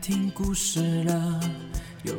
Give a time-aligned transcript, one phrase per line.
[0.00, 1.40] 听故事了。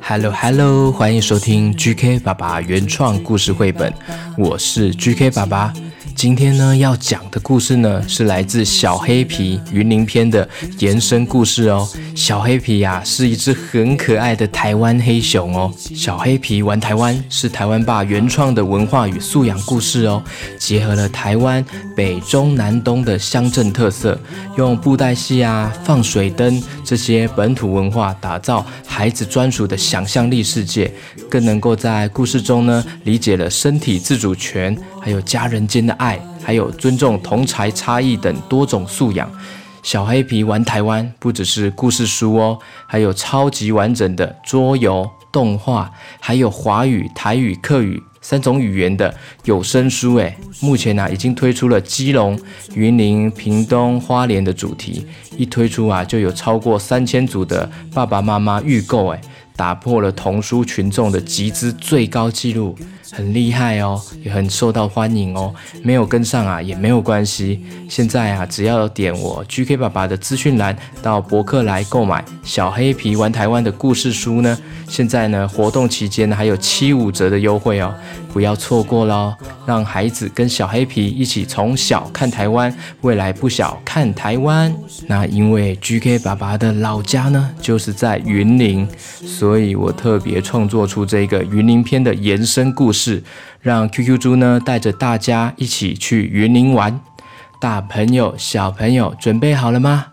[0.02, 3.92] Hello Hello，欢迎收听 GK 爸爸原创故事绘本，
[4.38, 5.74] 我是 GK 爸爸。
[6.22, 11.90] 今天呢，要讲的故事呢，是来自小黑皮云林篇的延伸故事哦。
[12.16, 15.74] 小黑皮呀、啊，是一只很可爱的台湾黑熊哦。
[15.96, 20.22] 小黑皮玩台湾是台湾爸原创的文化与素养故事哦，
[20.60, 21.66] 结合了台湾
[21.96, 24.16] 北中南东的乡镇特色，
[24.60, 30.94] 用布袋戏啊、放水灯这些本土文化，打造孩子专属的想象力世界，
[31.28, 36.11] 更能够在故事中呢，理解了身体自主权，还有家人间的爱，
[36.44, 39.30] 还有尊重同才差异等多种素养。
[39.84, 50.16] 小黑皮玩台湾不只是故事书哦，还有超级完整的桌游、动画，还有华语、台语、客语三种语言的有声书。
[50.18, 52.40] 诶，目前呢、已经推出了基隆、
[52.76, 59.20] 云林、屏东、花莲的主题，一推出啊就有超过三千组的爸爸妈妈预购，诶，
[59.56, 62.78] 打破了童书群众的集资最高纪录。
[63.12, 65.54] 很厉害哦，也很受到欢迎哦。
[65.84, 67.64] 没有跟上啊，也没有关系。
[67.90, 74.58] 现在啊，只要点我 GK 爸爸的资讯栏，到博客来购买《小黑皮玩台湾》的故事书呢。
[74.88, 77.94] 现在呢，活动期间呢，还有七五折的优惠哦，
[78.32, 79.34] 不要错过喽！
[79.72, 84.76] 让孩子跟小黑皮一起从小看台湾，未来不小看台湾。
[85.08, 93.24] 那因为 GK 爸爸的老家呢，就是在云林，所以我特别创作出这个云林篇的延伸故事。
[93.62, 97.00] 让 QQ 猪呢带着大家一起去云林玩，
[97.62, 100.08] 大朋友小朋友准备好了吗？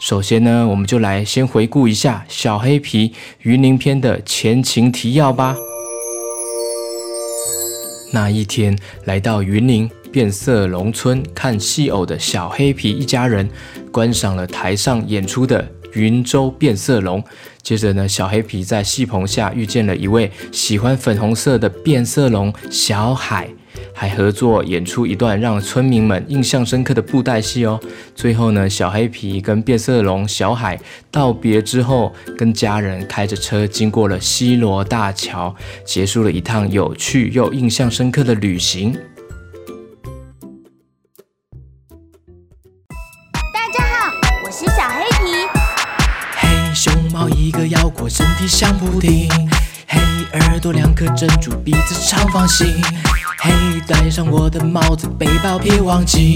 [0.00, 5.54] 首先呢，我们就来先回顾一下小黑皮云林篇的前情提要吧。
[8.14, 13.50] 那一天来到云林变色龙村看戏偶的小黑皮一家人，
[13.90, 15.68] 观赏了台上演出的。
[15.94, 17.22] 云州变色龙。
[17.62, 23.48] 接着呢，小黑皮在戏棚下遇见了一位喜欢粉红色的变色龙小海，
[23.94, 27.80] 还合作演出一段让村民们印象深刻的布袋戏哦。
[28.14, 30.78] 最后呢，小黑皮跟变色龙小海
[31.10, 35.54] 道别之后，跟家人开着车经过了西螺大桥，
[35.86, 38.94] 结束了一趟有趣又印象深刻的旅行。
[47.36, 49.28] 一个腰果，身体像布丁，
[49.86, 49.98] 黑
[50.38, 52.66] 耳朵两颗珍珠，鼻子长方形，
[53.44, 53.52] 嘿，
[53.86, 56.34] 戴上我的帽子，背包别忘记，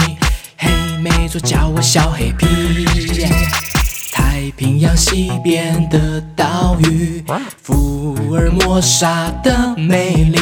[0.58, 0.70] 嘿，
[1.00, 2.46] 没错，叫我小黑皮。
[4.12, 7.24] 太平洋西边的岛屿，
[7.62, 10.38] 福尔摩沙的美丽，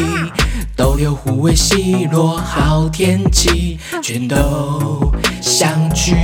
[0.75, 6.17] 逗留、湖尾、西落，好天气，全都想去。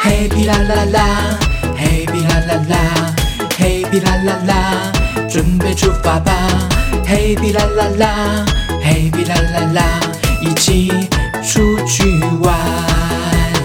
[0.00, 1.38] 嘿皮啦啦啦。
[1.76, 3.14] 嘿皮啦啦啦，
[3.58, 4.92] 嘿皮啦啦啦，
[5.28, 6.32] 准备出发吧！
[7.04, 8.46] 嘿皮啦啦啦，
[8.88, 10.00] 嘿皮啦啦啦，
[10.40, 10.86] 一起
[11.42, 12.56] 出去玩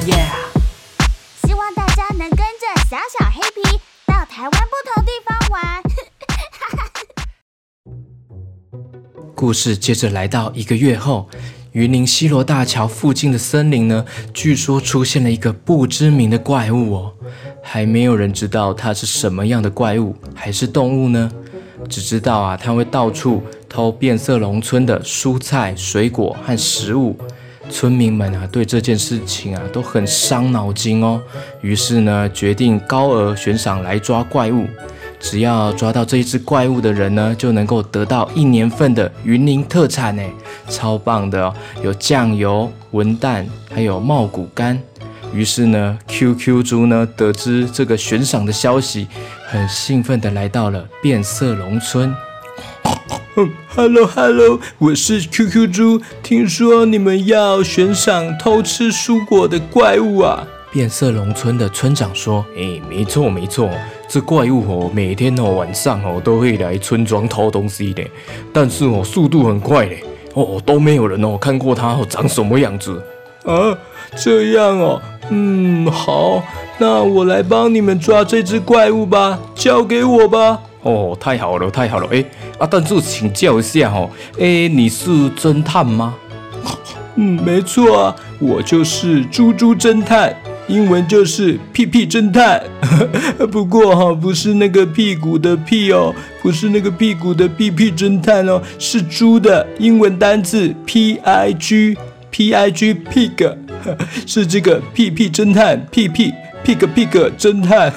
[0.08, 0.34] ！Yeah!
[1.46, 4.58] 希望大家能跟着小小黑皮到台湾不
[4.90, 5.84] 同地方玩。
[9.36, 11.30] 故事接着来到一个月后，
[11.74, 17.14] 云林西螺大桥附近的森林呢，据说出现了一个不知名的怪物哦。
[17.62, 21.32] 还没有人知道它是什么样的怪物，还是动物呢？
[21.88, 27.18] 只知道啊，它会到处偷变色龙村的蔬菜、水果和食物。
[27.70, 31.22] 村民们啊，对这件事情啊都很伤脑筋哦。
[31.62, 34.66] 于是呢，决定高额悬赏来抓怪物。
[35.22, 40.24] 只要抓到这一只怪物的人呢，就能够得到一年份的云林特产呢，
[40.68, 41.54] 超棒的！
[41.82, 44.78] 有酱油、文旦，还有茂谷柑。
[45.32, 49.08] 于是呢，QQ 猪呢得知这个悬赏的消息，
[49.48, 52.14] 很兴奋地来到了变色龙村。
[53.70, 60.46] Hello Hello，我是 QQ 猪，听说你们要悬赏偷吃蔬果的怪物啊？
[60.70, 63.70] 变色龙村的村长说：“哎，没错没错，
[64.06, 68.04] 这怪物哦，每天哦晚上哦都会来村庄偷东西的，
[68.52, 70.04] 但是哦速度很快嘞，
[70.34, 73.02] 哦都没有人哦看过它哦长什么样子
[73.46, 73.78] 啊？
[74.18, 75.02] 这样哦。”
[75.34, 76.44] 嗯，好，
[76.78, 80.60] 那我来帮你们抓这只怪物吧，交给我吧。
[80.82, 82.08] 哦，太好了，太好了。
[82.12, 82.24] 哎，
[82.58, 86.16] 啊，但是请教一下哦，哎，你是侦探吗？
[87.16, 90.34] 嗯，没错啊，我就是猪猪侦探，
[90.68, 92.64] 英文就是屁屁侦探。
[93.52, 101.98] 不过哈，不是那个屁股的屁哦，不是那个屁股的屁屁侦探哦，是猪的英文单字 P I G
[102.32, 103.56] P I G pig。
[104.28, 106.32] 是这个屁屁侦探屁屁
[106.64, 107.92] ，Pig Pig 侦探。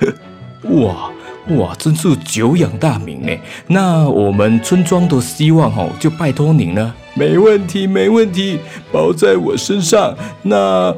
[0.70, 1.10] 哇
[1.56, 3.32] 哇，真是久仰大名呢。
[3.68, 6.94] 那我们村庄的希望哦，就拜托您了。
[7.14, 8.58] 没问题，没问题，
[8.92, 10.14] 包在我身上。
[10.42, 10.94] 那，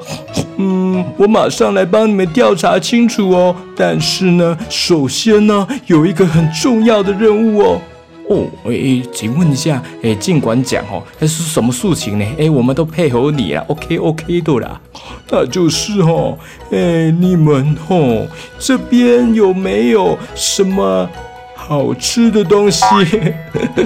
[0.57, 3.55] 嗯，我马上来帮你们调查清楚哦。
[3.77, 7.81] 但是呢，首先呢，有一个很重要的任务哦。
[8.31, 8.73] 哦，诶
[9.03, 12.25] 诶，请问一下，诶，尽管讲哦，这是什么事情呢？
[12.39, 14.81] 诶，我们都配合你啊，OK OK 的啦。
[15.29, 16.39] 那就是哦，
[16.71, 18.25] 诶，你们哦，
[18.57, 21.11] 这边有没有什么
[21.57, 22.85] 好吃的东西？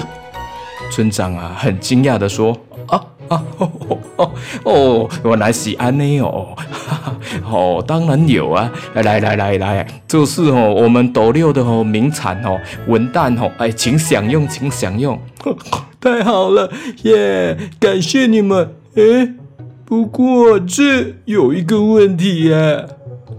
[0.91, 2.55] 村长啊，很惊讶地说
[2.87, 3.71] ：“啊啊哦
[4.17, 4.31] 哦
[4.63, 7.04] 哦，原来是安内哦，哈哈，
[7.43, 15.19] 哦，当然有啊，来来来来来，这是哦我们斗六的哦名产哦，文旦哦，哎，请享用，请享用，
[15.99, 16.71] 太好了
[17.03, 18.69] 耶，感谢你们。
[18.95, 19.33] 哎，
[19.85, 22.85] 不过这有一个问题耶。”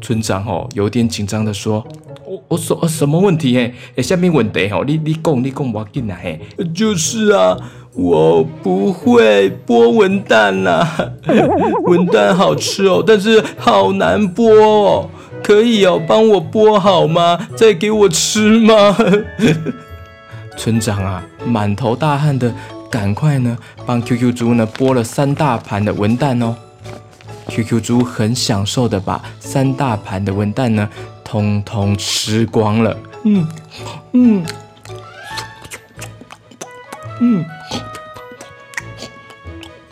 [0.00, 1.86] 村长哦有点紧张的说。
[2.28, 3.56] 我我说什么问题？
[3.56, 6.38] 哎哎，下面问题哦，你你讲你讲，我进来。
[6.74, 7.56] 就是啊，
[7.96, 10.86] 我不会剥文旦呐，
[11.84, 15.08] 文旦好吃哦，但是好难剥哦，
[15.42, 17.48] 可以哦，帮我剥好吗？
[17.56, 18.96] 再给我吃吗？
[20.58, 22.52] 村长啊，满头大汗的，
[22.90, 23.56] 赶快呢，
[23.86, 26.54] 帮 QQ 猪呢剥了三大盘的文旦哦。
[27.48, 30.88] QQ 猪很享受的把三大盘的文旦呢。
[31.28, 33.48] 通通吃光了，嗯
[34.12, 34.44] 嗯
[37.20, 37.44] 嗯，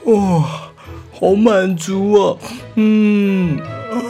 [0.06, 0.44] 哇，
[1.18, 2.36] 好满足啊，
[2.74, 3.58] 嗯
[3.90, 4.00] 啊，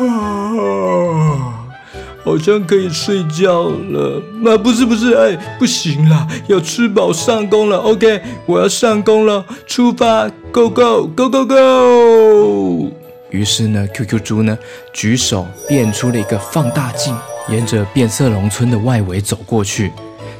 [2.24, 4.20] 好像可以睡觉了。
[4.44, 7.78] 啊、不是不是，哎，不行了，要吃饱上工了。
[7.78, 12.90] OK，我要上工了，出发，Go Go Go Go Go！
[13.30, 14.58] 于是呢，QQ 猪呢
[14.92, 17.16] 举手变出了一个放大镜，
[17.48, 19.92] 沿着变色龙村的外围走过去。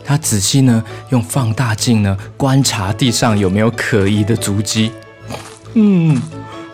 [0.04, 4.90] 他仔细呢用放大镜呢观察地上有没有可疑的足迹。
[5.74, 6.20] 嗯，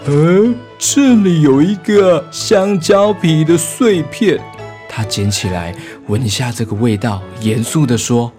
[0.04, 4.38] 呃，这里有一个香蕉皮的碎片。
[4.88, 5.74] 他捡起来
[6.08, 8.30] 闻一下这个味道，严肃地说。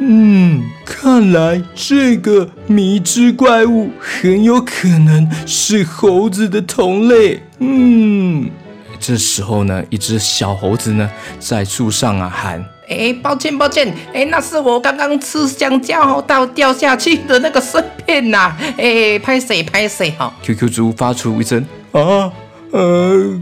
[0.00, 7.42] 嗯，看来这个迷之怪物很有可能是猴子的同类。
[7.58, 8.50] 嗯，
[8.98, 11.08] 这时候呢，一只小猴子呢
[11.38, 18.54] 在树上啊喊：“哎，抱歉抱歉，哎，那是我刚刚吃香蕉到掉下去的那个碎片呐。
[18.76, 22.30] 哎，拍谁拍谁哈！”QQ 猪发出一声啊
[22.72, 23.40] 呃，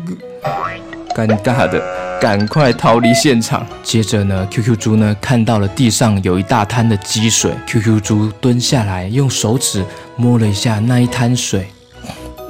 [1.15, 1.83] 尴尬的。
[2.21, 3.65] 赶快逃离现场。
[3.81, 7.53] 接着呢，QQ 猪呢看到了地上有一大滩的积水。
[7.65, 9.85] QQ 猪蹲下来，用手指
[10.17, 11.69] 摸了一下那一滩水。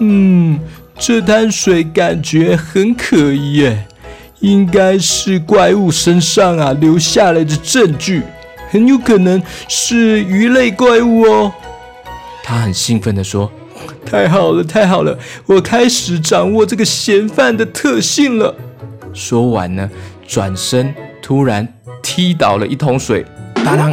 [0.00, 0.58] 嗯，
[0.98, 3.86] 这滩水感觉很可疑耶，
[4.40, 8.22] 应该是怪物身上啊留下来的证据，
[8.70, 11.52] 很有可能是鱼类怪物哦。
[12.44, 13.50] 他很兴奋地说
[14.06, 18.54] ：“太好了，太好了，我开始掌握这个嫌犯的特性了。”
[19.12, 19.90] 说完呢，
[20.26, 21.66] 转身突然
[22.02, 23.24] 踢倒了一桶水，
[23.64, 23.92] 当当！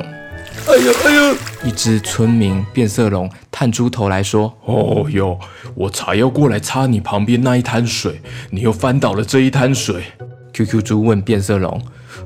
[0.67, 1.35] 哎呦哎呦！
[1.63, 5.39] 一只村民变色龙探出头来说：“哦哟，
[5.73, 10.03] 我才要过来擦你旁边那一滩水，你又翻倒了这一滩水。
[10.55, 11.81] ”QQ 猪问变色龙：“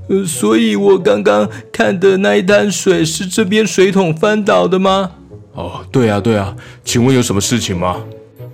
[0.07, 5.11] 呃，所以我刚刚看的那一滩水是这边水桶翻倒的吗？”
[5.53, 6.55] 哦，对啊对啊，
[6.85, 7.97] 请问有什么事情吗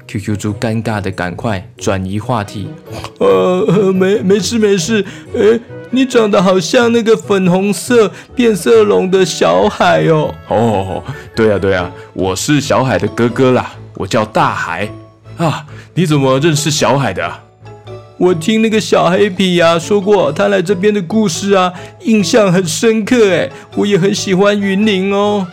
[0.08, 2.70] ？QQ 猪尴尬的赶快转移话题，
[3.20, 5.60] 呃，没没事没事，诶，
[5.92, 10.34] 你长得好像那个粉红色变色龙的小海哦。
[10.48, 11.04] 哦，
[11.36, 14.90] 对啊对啊，我是小海的哥哥啦，我叫大海
[15.38, 15.66] 啊。
[15.96, 17.42] 你怎么认识小海的啊？
[18.18, 25.46] 我听那个小黑皮呀说过他来这边的故事啊，印象很深刻诶，我也很喜欢云林哦。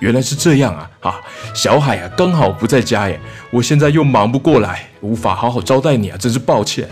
[0.00, 0.90] 原来是这样啊！
[1.00, 1.20] 啊，
[1.54, 3.18] 小海啊，刚好不在家耶，
[3.50, 6.88] 我现在又忙不过来，无法好好招待你啊，真是抱歉。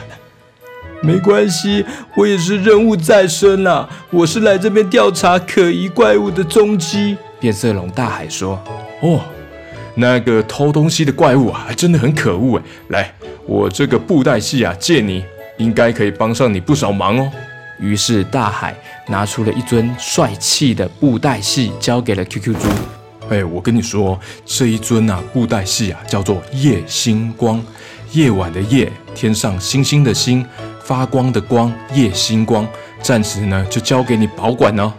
[1.02, 1.84] 没关系，
[2.16, 7.16] 我也是任务在身啊，我是来这边调查可疑怪物的踪迹。
[7.38, 8.58] 变色龙大海说
[9.02, 9.20] ：“哦，
[9.94, 12.62] 那个偷东西的怪物啊，真的很可恶哎！
[12.88, 13.14] 来，
[13.46, 15.24] 我这个布袋戏啊，借你，
[15.58, 17.30] 应该可以帮上你不少忙哦。”
[17.80, 18.74] 于是大海
[19.08, 22.68] 拿出了一尊帅气的布袋戏，交给了 QQ 猪。
[23.28, 27.62] 哎，我跟你说，这一尊啊，布袋戏啊，叫做夜星光，
[28.12, 30.46] 夜晚的夜，天上星星的星，
[30.82, 32.66] 发光的光，夜星光。
[33.02, 34.92] 暂时呢，就交给你保管哦。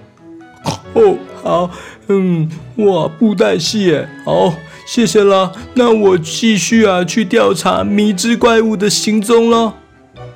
[0.94, 1.72] 哦，好，
[2.08, 4.54] 嗯，哇，布袋戏耶，好，
[4.86, 5.51] 谢谢啦。
[5.74, 9.74] 那我继续啊，去调查迷之怪物的行踪了。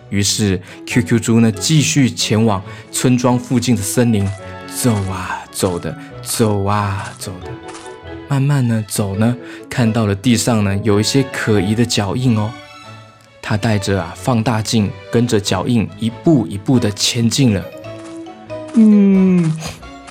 [0.10, 4.28] 于是 QQ 猪呢，继续前往村庄附近的森林，
[4.76, 7.52] 走啊走的，走啊走的，
[8.28, 9.38] 慢慢呢走呢，
[9.70, 12.52] 看到了地上呢有一些可疑的脚印哦。
[13.42, 17.64] 他带着啊放大镜，跟着脚印一步一步的前进了。
[18.74, 19.56] 嗯，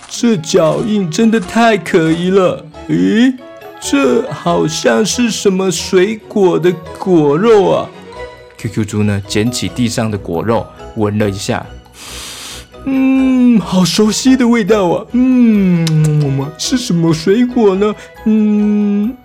[0.08, 2.64] 这脚印真的太可疑了。
[2.88, 3.34] 咦，
[3.80, 7.88] 这好像是什么水果的果肉啊
[8.58, 10.66] ？QQ 猪呢，捡起地上的果肉，
[10.96, 11.64] 闻了一下，
[12.84, 15.06] 嗯，好熟悉的味道啊。
[15.12, 15.86] 嗯，
[16.58, 17.94] 是什么水果呢？
[18.24, 19.16] 嗯，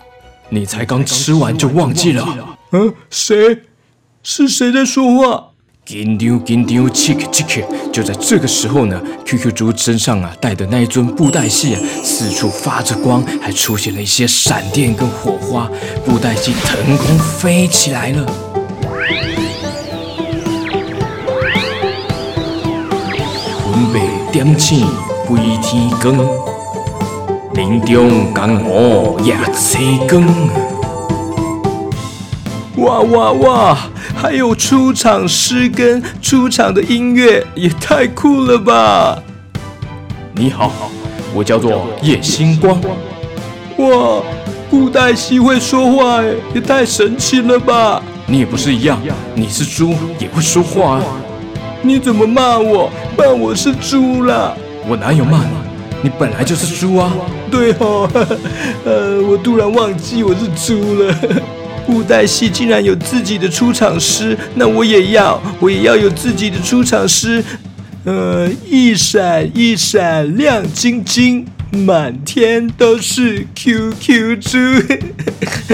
[0.48, 2.56] 你才刚吃完就忘记了？
[2.72, 3.62] 嗯，谁？
[4.22, 5.48] 是谁在说话？
[5.84, 7.60] 紧张紧张，切克切克！
[7.92, 15.70] 就在这个时候呢，QQ 猪身上啊带的那一尊布袋戏啊，四处发着光，还出现了一些闪电跟火花，
[16.02, 18.26] 布袋戏腾空飞起来了。
[23.62, 24.00] 分贝
[24.32, 24.86] 点起
[25.28, 26.16] 飞天光，
[27.52, 30.24] 林中刚好也青光。
[32.76, 33.78] 哇哇哇！
[34.24, 39.22] 还有出场诗跟出场的音乐也太酷了吧！
[40.34, 40.72] 你好，
[41.34, 42.80] 我叫做叶星光。
[43.76, 44.22] 哇，
[44.70, 48.00] 布袋西会说话哎，也太神奇了吧！
[48.26, 48.98] 你也不是一样，
[49.34, 51.04] 你是猪也会说话啊！
[51.82, 52.90] 你怎么骂我？
[53.18, 54.56] 骂我是猪啦？
[54.88, 55.50] 我哪有骂你？
[56.04, 57.12] 你本来就是猪啊！
[57.50, 58.08] 对哦，
[58.86, 61.14] 呃，我突然忘记我是猪了。
[61.86, 67.42] 布袋戏竟然有自己的出场诗，那我也要，我也要有自己的出场诗。
[68.04, 74.58] 呃，一闪一闪亮晶晶，满天都是 QQ 猪。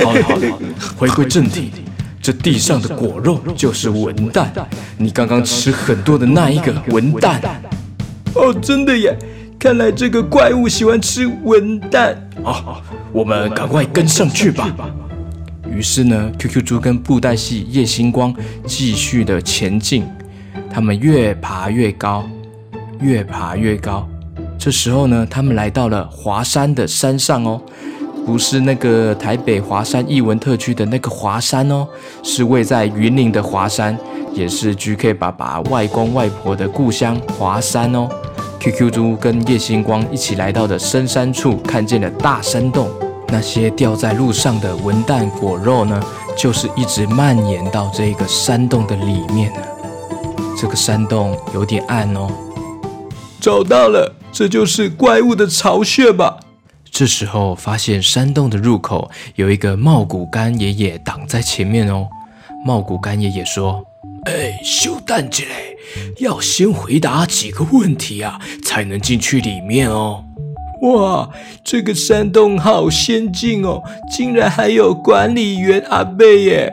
[0.05, 0.59] 好了好了，
[0.97, 1.71] 回归正题，
[2.23, 4.47] 这地上的果肉就是文旦，
[4.97, 7.41] 你刚刚吃很多的那一个文旦。
[8.35, 9.17] 哦，真的耶！
[9.59, 12.15] 看来这个怪物喜欢吃文旦。
[12.43, 12.81] 好，
[13.13, 14.75] 我们赶快跟上去吧。
[15.71, 18.35] 于是呢，QQ 猪跟布袋戏叶星光
[18.67, 20.05] 继续的前进，
[20.69, 22.29] 他们越爬越高，
[23.01, 24.07] 越爬越高。
[24.59, 27.63] 这时候呢，他们来到了华山的山上哦，
[28.27, 31.87] 不是那个台北华山艺文特区的那个华山哦，
[32.23, 33.97] 是位在云林的华山，
[34.35, 38.09] 也是 GK 爸爸外公外婆的故乡华山哦。
[38.59, 42.91] QQ 猪跟叶星光一起来到的深山处，看见了大山洞。
[43.31, 46.03] 那些掉在路上的文旦果肉呢，
[46.37, 49.67] 就是一直蔓延到这个山洞的里面了。
[50.59, 52.29] 这个山洞有点暗哦。
[53.41, 56.41] 找到了，这就是怪物的巢穴吧？
[56.91, 62.09] 这时候发现山洞的入口有一个茂谷柑爷爷挡在前面哦。
[62.67, 63.83] 茂谷柑爷爷说
[64.27, 65.45] ：“哎，小等一下，
[66.19, 70.25] 要先回答几个问题啊，才能进去里面哦。”
[70.83, 71.29] 哇，
[71.63, 76.73] 这个山洞好先进哦，竟然还有管理员阿贝耶！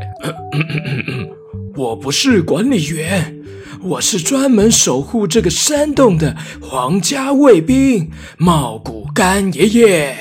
[1.76, 3.36] 我不是管理员，
[3.84, 10.16] 我是专门守护这个山洞的皇家卫兵茂谷干爷爷。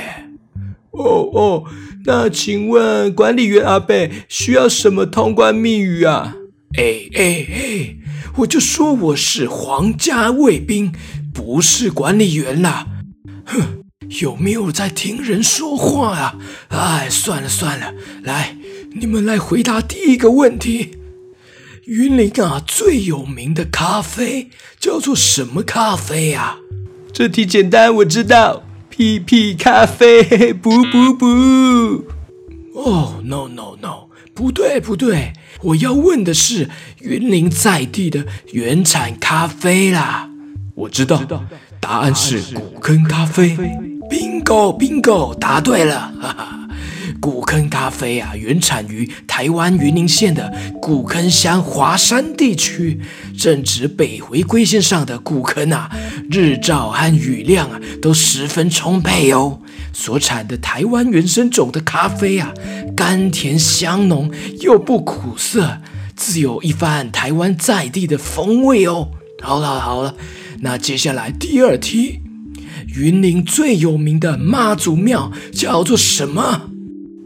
[0.90, 1.64] 哦哦，
[2.06, 6.34] 那请问管理员阿贝需要什么通关密语啊？
[6.76, 7.96] 哎哎哎，
[8.38, 10.92] 我就说我是皇家卫兵，
[11.32, 12.86] 不是管理员啦。
[13.46, 13.84] 哼，
[14.20, 16.36] 有没有在听人说话啊？
[16.68, 18.56] 哎，算了算了，来，
[18.92, 20.98] 你们来回答第一个问题。
[21.86, 24.50] 云林啊，最有名的咖啡
[24.80, 26.58] 叫做什么咖啡啊？
[27.12, 31.26] 这题简单，我知道，屁屁咖啡，不不不。
[32.74, 36.68] 哦，no no no，不对不对，我要问的是
[37.00, 40.28] 云林在地的原产咖啡啦。
[40.74, 41.22] 我知道。
[41.88, 43.56] 答案是古坑咖啡
[44.10, 46.68] ，bingo bingo，答对了，哈哈，
[47.20, 50.52] 古坑咖啡啊，原产于台湾云林县的
[50.82, 53.00] 古坑乡华山地区，
[53.38, 55.88] 正值北回归线上的古坑啊，
[56.28, 59.60] 日照和雨量啊都十分充沛哦，
[59.92, 62.52] 所产的台湾原生种的咖啡啊，
[62.96, 64.28] 甘甜香浓
[64.60, 65.78] 又不苦涩，
[66.16, 69.10] 自有一番台湾在地的风味哦。
[69.40, 70.12] 好了好了。
[70.60, 72.20] 那接下来第二题，
[72.96, 76.70] 云林最有名的妈祖庙叫做什么？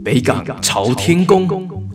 [0.04, 1.46] 北港朝天宫。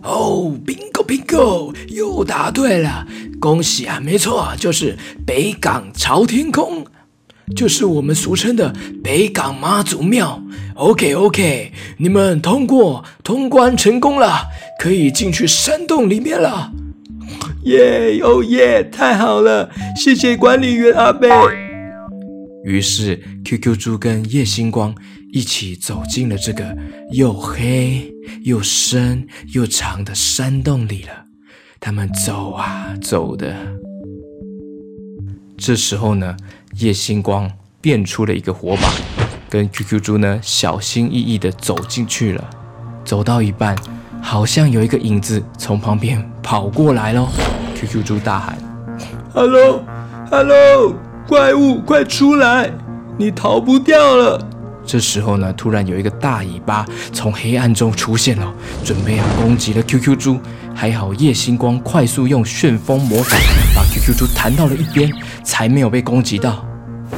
[0.03, 3.07] 哦，bingo bingo，又答对了，
[3.39, 3.99] 恭喜啊！
[3.99, 6.85] 没错，就是北港朝天宫。
[7.55, 8.73] 就是我们俗称的
[9.03, 10.41] 北港妈祖庙。
[10.75, 14.45] OK OK，你们通过通关成功了，
[14.79, 16.71] 可以进去山洞里面了。
[17.65, 19.69] 耶哦耶，太好了！
[19.95, 21.27] 谢谢管理员阿贝。
[22.63, 24.93] 于是 QQ 猪跟叶星光
[25.33, 26.75] 一起走进了这个
[27.11, 28.11] 又黑
[28.43, 31.25] 又深又长的山洞里了。
[31.79, 33.55] 他们走啊走的，
[35.57, 36.37] 这时候呢，
[36.79, 38.93] 叶星光变出了一个火把。
[39.49, 42.49] 跟 QQ 猪呢，小心翼翼地走进去了。
[43.03, 43.75] 走到一半，
[44.21, 47.27] 好像有一个影子从旁边跑过来喽。
[47.75, 48.57] QQ 猪大喊
[49.33, 50.95] ：“Hello，Hello，
[51.27, 52.71] 怪物，快出来！
[53.17, 54.41] 你逃不掉了！”
[54.85, 58.53] 这时候呢，突然有一个大尾巴从黑暗中出现了，
[58.83, 60.39] 准备要攻击了 QQ 猪。
[60.73, 63.37] 还好夜星光快速用旋风魔法
[63.73, 65.11] 把 QQ 猪弹到了一边，
[65.43, 66.65] 才没有被攻击到。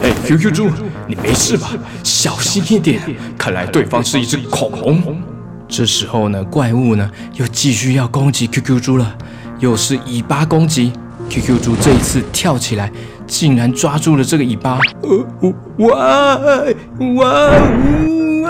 [0.02, 0.70] 哎，QQ 猪，
[1.08, 1.72] 你没事吧？
[2.04, 3.02] 小心一点，
[3.38, 5.22] 看来对方是一只恐龙。
[5.68, 9.18] 这时候呢，怪物呢又继续要攻击 QQ 猪了，
[9.60, 10.94] 又是尾巴攻击。
[11.30, 12.90] QQ 猪这一次跳起来，
[13.26, 14.80] 竟然抓住了这个尾巴。
[15.02, 16.38] 呃，哇
[17.16, 18.50] 哇呜啊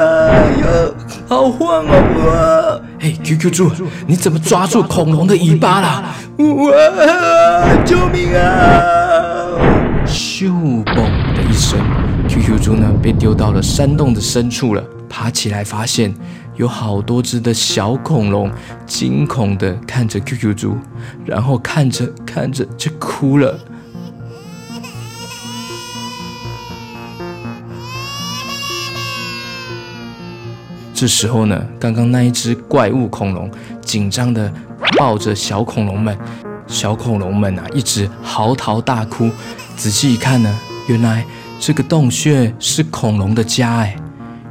[0.61, 0.95] 哟，
[1.27, 2.79] 好晃啊！
[2.99, 3.71] 哎，QQ 猪，
[4.05, 6.03] 你怎么抓住恐龙的尾巴了？
[6.37, 8.83] 哇，救命啊！
[10.05, 10.93] 咻嘣
[11.35, 11.79] 的一声
[12.29, 14.83] ，QQ 猪呢被丢到了山洞的深处了。
[15.09, 16.13] 爬起来发现
[16.57, 18.51] 有好多只的小恐龙，
[18.85, 20.77] 惊恐地看着 QQ 猪，
[21.25, 23.57] 然后看着看着就哭了。
[30.93, 33.49] 这时候呢，刚刚那一只怪物恐龙
[33.81, 34.51] 紧张地
[34.97, 36.17] 抱着小恐龙们，
[36.65, 39.29] 小恐龙们啊一直嚎啕大哭。
[39.75, 41.23] 仔细一看呢，原来
[41.59, 43.95] 这个洞穴是恐龙的家哎，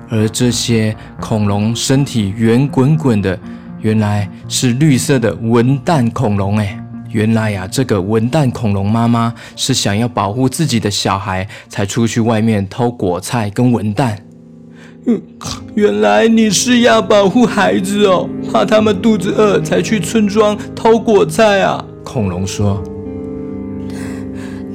[0.09, 3.39] 而这些恐龙身体圆滚滚的，
[3.81, 6.83] 原来是绿色的文旦恐龙哎。
[7.11, 14.17] 原来呀、啊，这个文旦恐龙妈妈是想要保护自己的小孩，才出去外面偷果菜跟文旦。
[15.07, 15.23] 嗯，
[15.75, 21.83] 原来你是要保护孩子哦，怕他们肚子饿才去村庄偷果菜啊？
[22.05, 22.83] 恐龙说。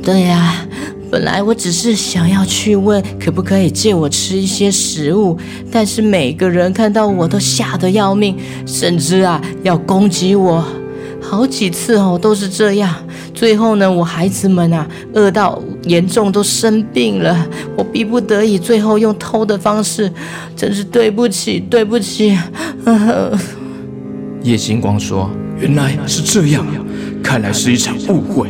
[0.02, 0.66] 对呀，
[1.12, 5.38] 本来我只是想要去问可不可以借我吃一些食物，
[5.70, 10.64] 但是每个人看到我都吓得要命，甚至啊要攻击我，
[11.22, 12.96] 好几次哦都是这样。
[13.34, 17.46] 最后呢，我孩子们啊饿到严重都生病了，
[17.76, 20.10] 我逼不得已，最后用偷的方式，
[20.56, 22.38] 真是对不起，对不起。
[22.86, 23.38] 呵呵。
[24.44, 26.66] 叶星光说：“原来是这样，
[27.22, 28.48] 看来是一场误会。”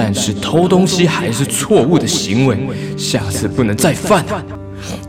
[0.00, 2.56] 但是偷东西还是错误的行为，
[2.96, 4.24] 下次不能再犯。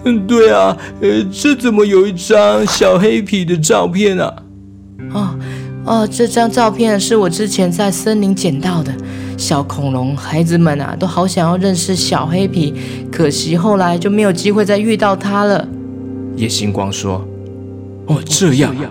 [0.03, 4.33] 嗯，对啊，呃，这怎么有一张小黑皮的照片啊？
[5.13, 5.39] 哦
[5.85, 8.91] 哦，这张照片是我之前在森林捡到的。
[9.37, 12.73] 小恐龙孩子们啊，都好想要认识小黑皮，
[13.11, 15.67] 可惜后来就没有机会再遇到他了。
[16.35, 17.23] 叶星光说
[18.07, 18.89] ：“哦，这样啊。”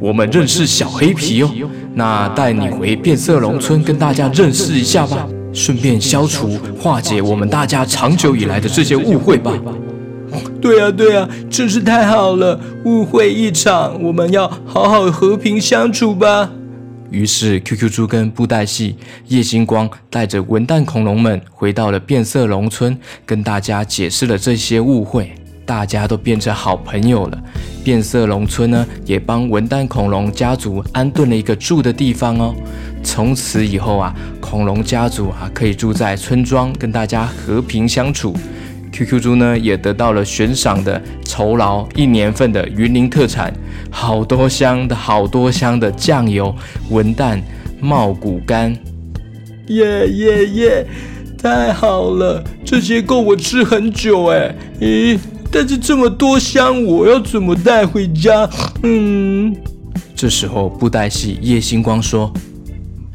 [0.00, 1.50] 我们认识小黑皮哦，
[1.94, 9.52] 那带你回变色龙村跟大家认识一下吧，顺便消除化解我们大家长久以来的这些误会吧。
[10.60, 16.50] 对啊，对啊，真是太好了，误会一场，我们要好好和平相处吧。
[17.10, 18.94] 于是 QQ 猪跟布袋戏
[19.28, 25.32] 叶星光带着文旦恐龙们回到了变色龙村，跟大家解释了这些误会。
[25.68, 27.38] 大家都变成好朋友了，
[27.84, 32.54] 变色龙村呢也帮文旦恐龙家族安顿了一个住的地方哦。
[33.04, 38.34] 从此以后啊，恐龙家族啊可以住在村庄，跟大家和平相处。
[38.90, 43.52] QQ 猪呢也得到了悬赏的酬劳一年份的云林特产，
[43.90, 46.56] 好多箱的好多箱的酱油、
[46.88, 47.38] 文旦、
[47.78, 48.74] 茂谷柑。
[49.66, 50.86] 耶耶耶！
[51.40, 54.52] 太好了，这些够我吃很久哎。
[54.80, 55.18] 咦？
[55.50, 58.48] 但是这么多箱，我要怎么带回家？
[58.82, 59.54] 嗯，
[60.14, 62.32] 这时候布袋戏叶星光说：“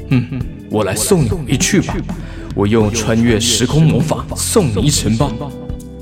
[0.10, 1.96] 哼哼，我来送你回去吧，
[2.56, 5.32] 我用穿越时空魔法送你一程吧。”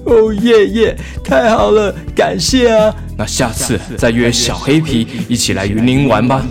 [0.04, 2.96] 哦耶耶，太好了，感谢啊！
[3.16, 6.44] 那下次再约小黑皮一起来云林玩吧。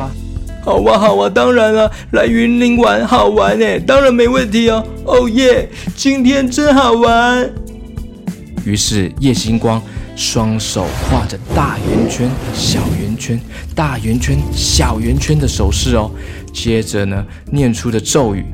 [0.62, 4.86] 好啊好啊，当然了，来云林玩好玩哎，当然没问题哦。
[5.04, 7.50] 哦耶，今天真好玩。
[8.64, 9.82] 于是叶星光
[10.16, 13.40] 双手画着大圆圈、小圆圈、
[13.74, 16.10] 大圆圈、小圆圈的手势哦，
[16.52, 18.44] 接着呢念出的咒语：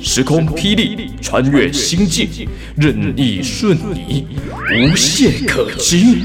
[0.00, 3.76] 时空霹雳，穿越星际，任意瞬
[4.08, 4.24] 移，
[4.72, 6.24] 无懈可击。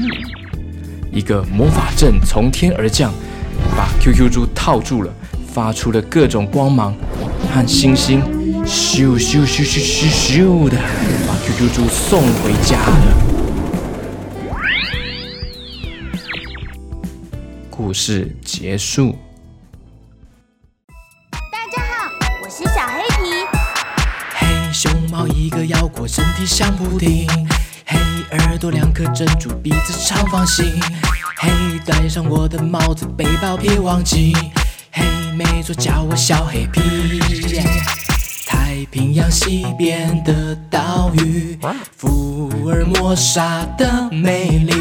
[1.12, 3.12] 一个魔法阵从天而降，
[3.76, 5.12] 把 QQ 猪套住了，
[5.52, 6.94] 发出了各种光芒
[7.50, 8.22] 和星星，
[8.66, 10.76] 咻咻咻咻咻咻的，
[11.24, 13.14] 把 QQ 猪送回家了。
[17.70, 19.16] 故事结束。
[21.52, 22.10] 大家好，
[22.42, 23.46] 我是小黑皮。
[24.34, 27.28] 嘿熊猫一个腰果，身体像布丁；
[27.86, 27.96] 黑
[28.36, 30.64] 耳朵两颗珍珠，鼻子长方形。
[31.38, 31.50] 嘿，
[31.86, 34.34] 戴上我的帽子，背包别忘记。
[34.90, 35.04] 嘿，
[35.36, 36.80] 没错，叫我小黑皮。
[38.76, 41.58] 太平洋西边的岛屿，
[41.96, 44.74] 福尔摩沙的美丽，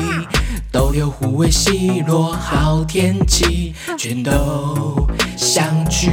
[0.69, 6.11] 逗留、虎尾、西罗，好天气，全都想去。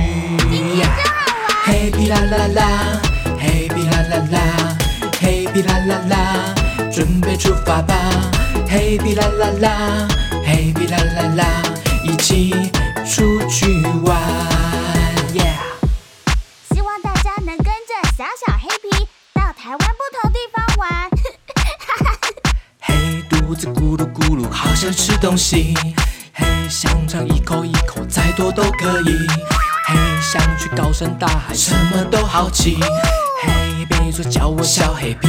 [1.64, 3.02] 嘿皮啦啦啦。
[3.40, 4.78] 嘿皮啦啦啦，
[5.20, 6.54] 嘿皮啦啦啦，
[6.88, 7.96] 准备出发吧！
[8.68, 10.08] 嘿皮啦啦啦，
[10.46, 11.62] 嘿皮啦啦啦，
[12.04, 12.54] 一起
[13.04, 13.66] 出去
[14.04, 14.51] 玩。
[19.72, 21.10] 台湾不同地方玩。
[22.80, 25.72] 嘿，肚子咕噜咕噜，好想吃东西。
[26.34, 29.16] 嘿，香肠一口一口，再多都可以。
[29.86, 32.76] 嘿，想去高山大海，什么都好奇。
[33.42, 35.26] 嘿，别说叫我小黑皮。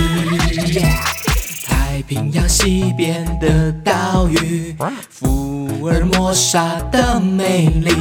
[1.66, 4.76] 太平洋西边的岛屿，
[5.10, 7.96] 福尔摩沙的美丽，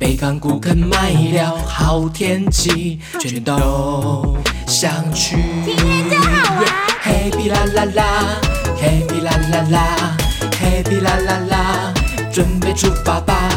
[0.00, 4.34] 北港古坑买了好天气，全都
[4.66, 5.36] 想去。
[5.66, 6.64] 今天真好玩。
[7.02, 8.40] 嘿皮啦啦啦，
[8.80, 10.16] 嘿皮啦啦啦，
[10.58, 11.94] 嘿皮啦啦啦，
[12.32, 13.50] 准备出发吧！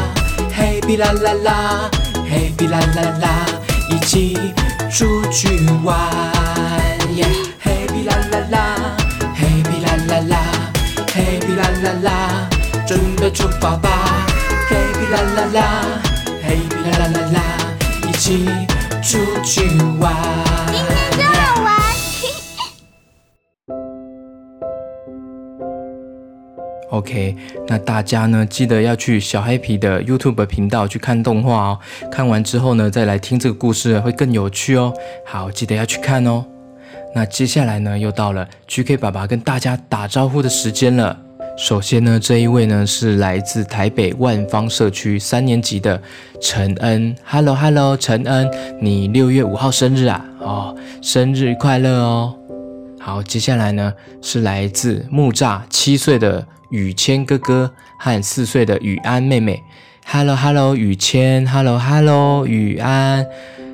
[0.54, 1.90] 嘿皮啦啦啦，
[2.30, 3.46] 嘿皮啦啦啦，
[3.88, 4.36] 一起。
[4.90, 5.48] 出去
[5.82, 5.96] 玩
[7.16, 7.26] 呀！
[7.62, 8.96] 嘿皮啦啦啦，
[9.34, 10.36] 嘿皮啦啦啦，
[11.14, 12.48] 嘿皮啦啦啦，
[12.86, 14.26] 准备出发吧！
[14.68, 16.02] 嘿皮啦啦啦，
[16.46, 17.40] 嘿皮啦啦啦啦，
[18.06, 18.44] 一起
[19.02, 19.62] 出去
[19.98, 20.14] 玩。
[20.70, 21.72] 今天真好玩。
[26.90, 27.34] OK，
[27.66, 31.78] 那大家呢，记得要去小黑皮的 YouTube 频道去看动画哦。
[32.10, 34.92] 看完之后呢，再来听这个故事会更有趣哦。
[35.24, 36.44] 好，记得要去看哦。
[37.14, 41.23] 那接下来呢，又到了 GK 爸爸跟大家打招呼的时间了。
[41.56, 46.02] 首先呢，这一位呢是来自台北万方社区三年级的
[46.40, 47.14] 陈恩。
[47.24, 50.24] Hello Hello，陈恩，你六月五号生日啊？
[50.40, 52.34] 哦，生日快乐哦。
[52.98, 56.46] 好，接下来呢是来自木栅七岁的。
[56.70, 59.62] 雨谦哥哥和四岁的雨安妹妹
[60.06, 63.24] ，Hello Hello，雨谦，Hello Hello，雨安。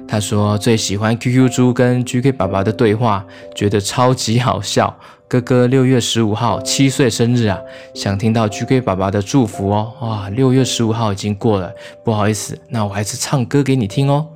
[0.06, 4.94] 他说最喜欢 QQ 猪跟 GK 爸爸的对话，觉得超级好笑。
[5.30, 7.56] 哥哥六月十五号七岁生日啊，
[7.94, 9.92] 想听到 GK 爸爸的祝福哦。
[10.00, 14.26] 哇，六月十五号已经过了，不好意思，那我还是唱歌给你听哦。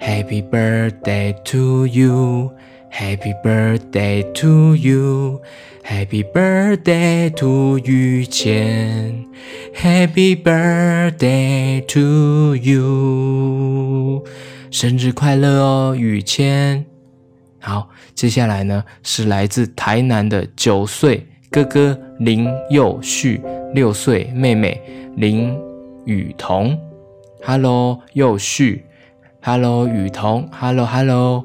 [0.00, 5.42] Happy birthday to you，Happy birthday to you。
[5.84, 9.26] Happy birthday to 雨谦
[9.76, 14.24] ，Happy birthday to you，
[14.70, 16.91] 生日快乐哦，雨谦。
[17.62, 23.40] 好，接下来呢是来自台南的九岁哥哥林佑旭，
[23.72, 24.80] 六岁妹妹
[25.16, 25.56] 林
[26.04, 26.76] 雨桐。
[27.44, 28.84] Hello，佑旭。
[29.40, 30.48] Hello，雨桐。
[30.52, 31.44] Hello，Hello。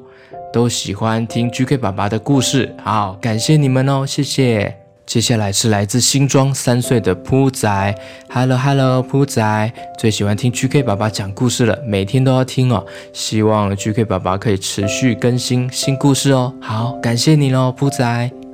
[0.50, 4.87] 都喜欢听 GK 爸爸的故事，好，感谢你们哦，谢谢。
[5.08, 12.84] 接下来是来自新庄三岁的扑仔，Hello Hello，扑仔最喜欢听 GK 爸爸讲故事了，每天都要听哦。
[13.14, 16.52] 希望 GK 爸爸可以持续更新新故事哦。
[16.60, 18.47] 好，感谢你喽，扑仔。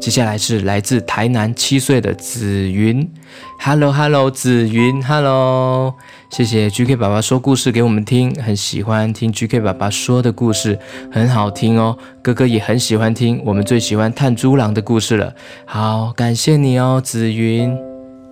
[0.00, 3.10] 接下来是来自台南七岁的紫云
[3.58, 5.94] ，Hello Hello，紫云，Hello，
[6.28, 10.78] 谢谢 GK 爸爸说故事给我们听，很喜欢听 GK 爸爸说的故事，
[11.10, 11.96] 很好听哦。
[12.22, 15.32] 哥哥也很喜欢听，我们最喜欢探珠郎的故事了。
[15.64, 17.74] 好，感谢你哦，紫云。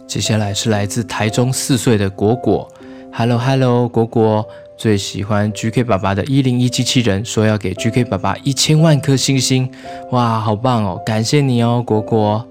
[0.06, 2.70] 接下来是来自台中四岁的果果
[3.14, 4.46] ，Hello Hello，果果。
[4.76, 9.70] 最喜欢 GK 爸爸的一零一机器人，说要给 GK 爸爸一千万颗星星，
[10.10, 11.00] 哇，好棒哦！
[11.06, 12.46] 感谢你哦，果果。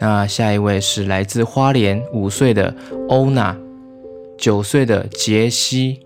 [0.00, 2.72] 那下一位是来自花莲五岁的
[3.08, 3.56] 欧娜，
[4.38, 5.98] 九岁的杰西，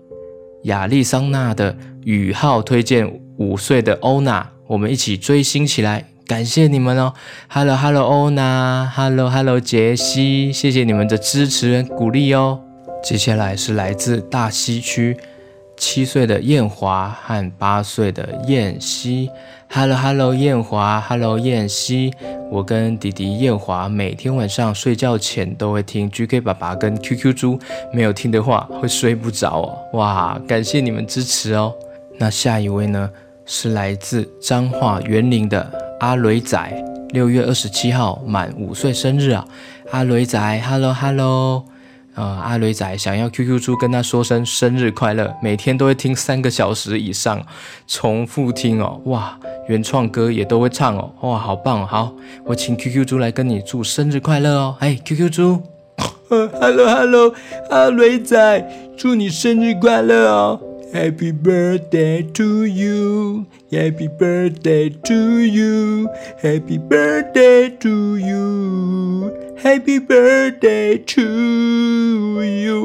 [0.63, 7.13] 亚利桑那的宇浩推荐五岁的欧娜，我们一起追星起来，感谢你们哦
[7.47, 12.59] ！Hello Hello，欧娜，Hello Hello，杰西，谢谢你们的支持跟鼓励哦。
[13.03, 15.15] 接下来是来自大溪区。
[15.77, 19.29] 七岁的燕华和八岁的燕西。
[19.69, 22.13] Hello Hello，燕华，Hello 燕西。
[22.51, 27.59] 我跟弟弟燕华每天晚上睡觉前都会听 GK 爸爸跟 QQ 猪，
[27.91, 29.97] 没有听的话会睡不着哦。
[29.97, 31.73] 哇，感谢你们支持哦。
[32.19, 33.09] 那下一位呢，
[33.45, 35.67] 是来自彰化园林的
[35.99, 36.71] 阿雷仔，
[37.09, 39.43] 六月二十七号满五岁生日啊。
[39.89, 41.65] 阿雷仔，Hello Hello。
[42.15, 47.43] 呃，阿雷仔想要 QQ 猪跟他说声生日快乐，每天都会听三个小时以上，
[47.87, 52.13] 重复听哦，哇，原创歌也都会唱哦，哇，好棒哦，好，
[52.45, 55.63] 我请 QQ 猪来跟你祝生日快乐哦，哎，QQ 猪，，
[56.29, 57.33] Hello Hello，
[57.69, 60.59] 阿雷仔，祝你生日快乐哦。
[60.93, 69.31] ，Happy birthday to you，Happy birthday to you，Happy birthday to you。
[69.57, 71.21] Happy birthday to
[72.43, 72.81] you！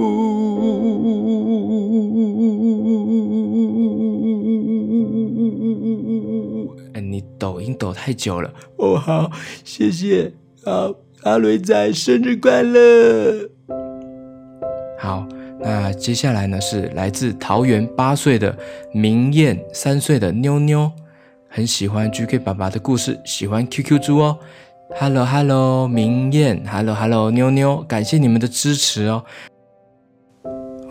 [6.94, 8.97] 哎，你抖音抖太久了哦。
[8.97, 9.31] 好，
[9.64, 10.33] 谢谢。
[10.64, 13.51] 好，阿雷仔生日快乐。
[14.97, 15.27] 好，
[15.61, 18.57] 那接下来呢是来自桃园八岁的
[18.92, 20.90] 明艳，三岁的妞妞，
[21.49, 24.38] 很喜欢 GK 爸爸的故事，喜欢 QQ 猪哦。
[24.99, 29.25] Hello Hello，明艳，Hello，Hello，妞妞，感谢你们的支持哦。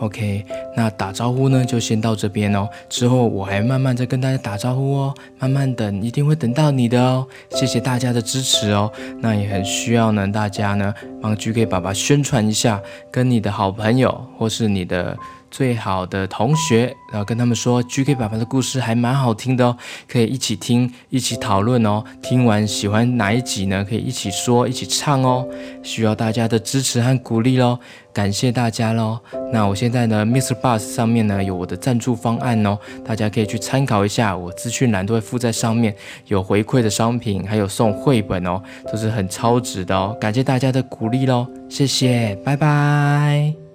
[0.00, 0.44] OK，
[0.76, 2.68] 那打招呼呢，就先到这边哦。
[2.88, 7.26] 之后我还慢慢再跟大家打招呼哦，慢慢等，一定会等到你的哦。
[7.50, 8.90] 谢谢大家的支持哦。
[9.20, 12.80] 那也很需要呢，大家呢帮 GK 爸爸宣传一下，
[13.10, 15.16] 跟你的好朋友或是你的。
[15.50, 22.04] 最好的同学，然后跟他们说，GK 爸爸的故事还蛮好听的哦，可以一起听，一起讨论哦。
[22.22, 23.84] 听完喜欢哪一集呢？
[23.88, 25.46] 可以一起说，一起唱哦。
[25.82, 27.78] 需要大家的支持和鼓励喽，
[28.12, 29.18] 感谢大家喽。
[29.52, 30.54] 那我现在呢，Mr.
[30.60, 35.94] Bus 上面呢有我的赞助方案哦，大家可以去参考一下，我资讯栏都会附在上面，
[36.26, 38.60] 有回馈的商品，还有送绘本哦，
[38.92, 40.16] 都是很超值的哦。
[40.20, 43.67] 感谢大家的鼓励喽，谢谢，拜拜。